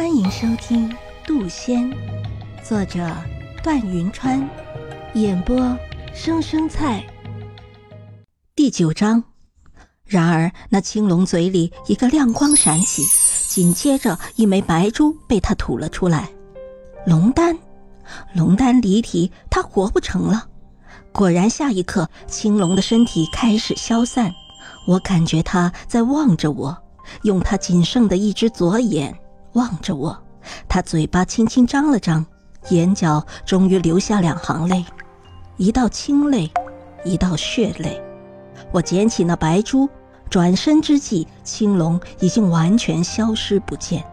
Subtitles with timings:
[0.00, 0.88] 欢迎收听
[1.26, 1.82] 《杜仙》，
[2.66, 3.06] 作者
[3.62, 4.48] 段云川，
[5.12, 5.76] 演播
[6.14, 7.04] 生生菜。
[8.56, 9.22] 第九章。
[10.06, 13.02] 然而，那青龙嘴里一个亮光闪起，
[13.46, 16.30] 紧接着一枚白珠被他吐了出来。
[17.04, 17.58] 龙丹，
[18.34, 20.48] 龙丹离体，他活不成了。
[21.12, 24.32] 果然，下一刻，青龙的身体开始消散。
[24.86, 26.74] 我感觉他在望着我，
[27.24, 29.14] 用他仅剩的一只左眼
[29.52, 30.16] 望着我。
[30.68, 32.24] 他嘴巴轻轻张了张，
[32.70, 34.84] 眼角终于流下两行泪，
[35.56, 36.50] 一道清泪，
[37.04, 38.02] 一道血泪。
[38.72, 39.88] 我捡起那白珠。
[40.28, 44.04] 转身之际，青龙已经完全消失不见，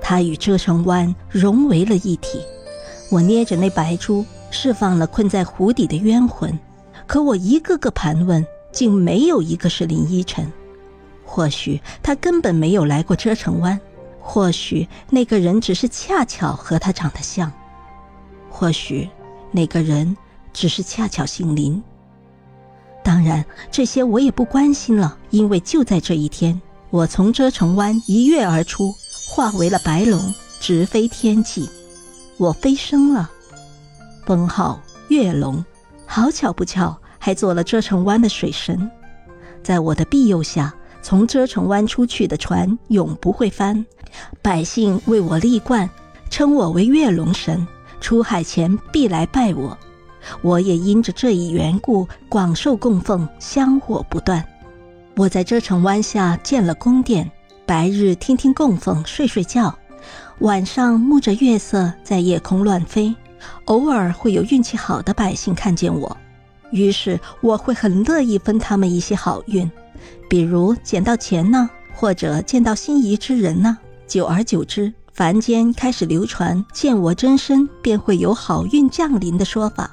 [0.00, 2.40] 它与遮城湾融为了一体。
[3.08, 6.58] 我捏着那白珠，释放了困在湖底的冤魂。
[7.06, 10.52] 可我一个个盘问，竟没有一个是林依晨。
[11.24, 13.80] 或许他根本没有来过遮城湾，
[14.26, 17.52] 或许那个人只是恰巧和他长得像，
[18.50, 19.08] 或许
[19.52, 20.16] 那个人
[20.52, 21.80] 只是恰巧姓林。
[23.04, 28.94] 当然，这些我也不关心了，因为就在这一天，我从遮城湾一跃而出，
[29.28, 30.18] 化为了白龙，
[30.58, 31.68] 直飞天际。
[32.38, 33.30] 我飞升了，
[34.24, 35.62] 封号月龙。
[36.06, 38.90] 好巧不巧，还做了遮城湾的水神。
[39.62, 43.84] 在我的庇佑下，从遮城湾出去的船永不会翻。
[44.42, 45.88] 百姓为我立冠，
[46.30, 47.66] 称我为月龙神，
[48.00, 49.76] 出海前必来拜我。
[50.40, 54.44] 我也因着这一缘故，广受供奉，香火不断。
[55.16, 57.30] 我在遮城湾下建了宫殿，
[57.66, 59.70] 白日听听供奉，睡睡觉；
[60.40, 63.14] 晚上沐着月色在夜空乱飞。
[63.66, 66.16] 偶尔会有运气好的百姓看见我，
[66.70, 69.70] 于是我会很乐意分他们一些好运，
[70.30, 73.76] 比如捡到钱呢，或者见到心仪之人呢。
[74.14, 79.90] 久而久之，凡间开始流传见我真身便会有好运降临的说法。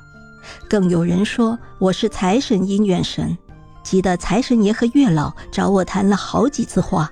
[0.70, 3.36] 更有人说我是财神姻缘神，
[3.82, 7.12] 急得财神爷和月老找我谈了好几次话。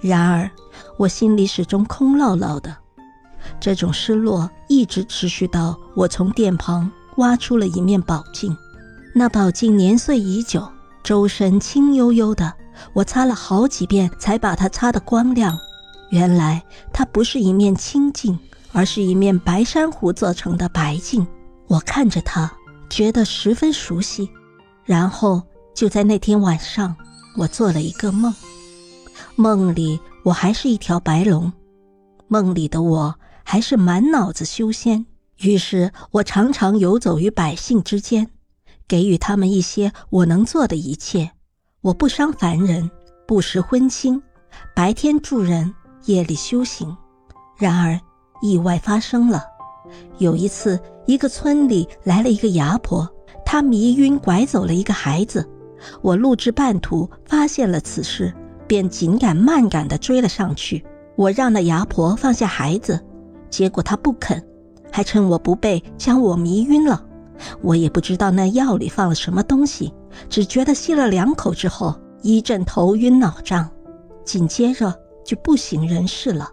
[0.00, 0.50] 然而
[0.96, 2.76] 我心里始终空落落的，
[3.60, 8.56] 这种失落一直持续到我从殿旁挖出了一面宝镜。
[9.14, 10.68] 那宝镜年岁已久，
[11.04, 12.52] 周身青幽幽的，
[12.92, 15.56] 我擦了好几遍才把它擦得光亮。
[16.10, 16.62] 原来
[16.92, 18.38] 它不是一面清镜，
[18.72, 21.26] 而是一面白珊瑚做成的白镜。
[21.66, 22.50] 我看着它。
[22.92, 24.28] 觉得十分熟悉，
[24.84, 25.40] 然后
[25.72, 26.96] 就在那天晚上，
[27.36, 28.34] 我做了一个梦，
[29.36, 31.52] 梦里我还是一条白龙，
[32.26, 35.06] 梦里的我还是满脑子修仙。
[35.36, 38.26] 于是我常常游走于百姓之间，
[38.88, 41.30] 给予他们一些我能做的一切。
[41.82, 42.90] 我不伤凡人，
[43.24, 44.20] 不食荤腥，
[44.74, 45.72] 白天助人，
[46.04, 46.96] 夜里修行。
[47.56, 47.98] 然而
[48.42, 49.44] 意外发生了。
[50.18, 53.08] 有一次，一个村里来了一个牙婆，
[53.44, 55.48] 她迷晕拐走了一个孩子。
[56.02, 58.32] 我路至半途，发现了此事，
[58.66, 60.84] 便紧赶慢赶地追了上去。
[61.16, 63.00] 我让那牙婆放下孩子，
[63.50, 64.42] 结果她不肯，
[64.92, 67.04] 还趁我不备将我迷晕了。
[67.62, 69.92] 我也不知道那药里放了什么东西，
[70.28, 73.68] 只觉得吸了两口之后一阵头晕脑胀，
[74.24, 74.94] 紧接着
[75.30, 76.50] 就不省人事了。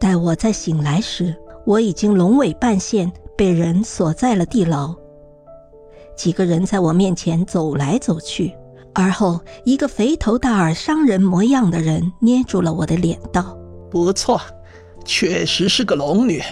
[0.00, 1.36] 待我再醒来时，
[1.66, 4.94] 我已经龙尾半现，被人锁在了地牢。
[6.16, 8.56] 几个人在我面前走来走去，
[8.94, 13.58] 而后一个肥头大耳、商人模样的人捏住了我的脸，道
[13.92, 14.40] ：“不错，
[15.04, 16.42] 确实是个龙女，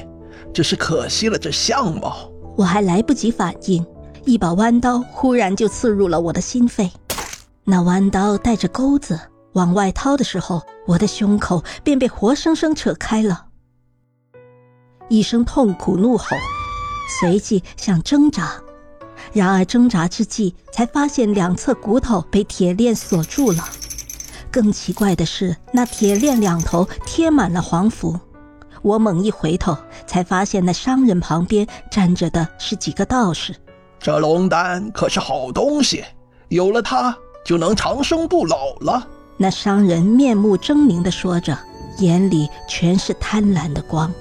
[0.53, 3.87] 只是可惜了这相貌。”我还来不及反应，
[4.27, 6.91] 一把弯刀忽然就刺入了我的心肺。
[7.65, 9.19] 那弯刀带着钩子，
[9.55, 13.47] 往外掏的时候，我的胸口便被活生生扯开了。
[15.09, 16.37] 一声痛苦怒吼，
[17.21, 18.61] 随即想挣扎，
[19.33, 23.65] 然而挣扎之际，才发现两侧骨头被铁链锁住了。
[24.51, 28.19] 更奇怪的是，那铁链两头贴满了黄符。
[28.83, 29.77] 我猛一回头，
[30.09, 33.54] 才发现那商人旁边站着的是几个道士。
[34.01, 36.04] 这龙丹可是好东西，
[36.48, 39.07] 有了它就能长生不老了。
[39.42, 41.59] 那商人面目狰狞地说着，
[41.97, 44.13] 眼里全是贪婪的光。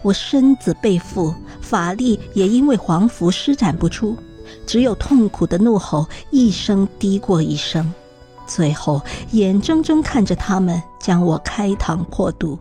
[0.00, 4.16] 我身子被缚，法力也因为黄符施展不出，
[4.64, 7.92] 只有痛苦的怒吼，一声低过一声，
[8.46, 9.02] 最后
[9.32, 12.56] 眼睁睁看着他们将我开膛破肚。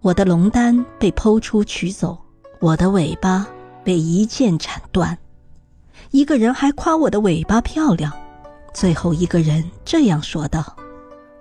[0.00, 2.16] 我的龙丹被剖出取走，
[2.60, 3.44] 我的尾巴
[3.82, 5.18] 被一剑斩断。
[6.12, 8.12] 一个人还夸我的尾巴漂亮，
[8.74, 10.76] 最后一个人这样说道：“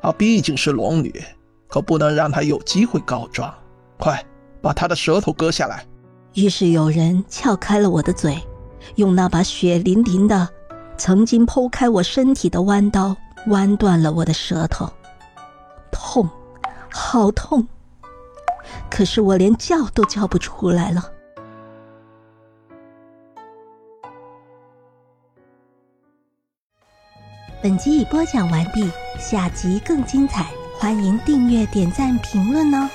[0.01, 1.23] 她毕竟是龙女，
[1.67, 3.53] 可不能让她有机会告状。
[3.97, 4.23] 快
[4.61, 5.85] 把她的舌头割下来！
[6.33, 8.37] 于是有人撬开了我的嘴，
[8.95, 10.47] 用那把血淋淋的、
[10.97, 13.15] 曾经剖开我身体的弯刀
[13.47, 14.87] 弯断了我的舌头，
[15.91, 16.29] 痛，
[16.91, 17.67] 好痛！
[18.89, 21.11] 可是我连叫都叫不出来了。
[27.59, 28.87] 本集已播讲完毕，
[29.19, 30.45] 下集更精彩，
[30.79, 32.87] 欢迎订阅、点赞、评论哦！